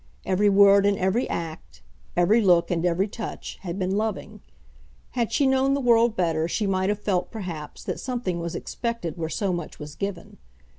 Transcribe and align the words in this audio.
Every 0.25 0.49
word 0.49 0.87
and 0.87 0.97
every 0.97 1.29
act, 1.29 1.83
every 2.17 2.41
look 2.41 2.71
and 2.71 2.83
every 2.87 3.07
touch, 3.07 3.59
had 3.61 3.77
been 3.77 3.97
loving. 3.97 4.41
Had 5.11 5.31
she 5.31 5.45
known 5.45 5.75
the 5.75 5.79
world 5.79 6.15
better 6.15 6.47
she 6.47 6.65
might 6.65 6.89
have 6.89 6.97
felt, 6.99 7.29
perhaps, 7.29 7.83
that 7.83 7.99
something 7.99 8.39
was 8.39 8.55
expected 8.55 9.15
where 9.15 9.29
so 9.29 9.53
much 9.53 9.77
was 9.77 9.93
given. 9.93 10.39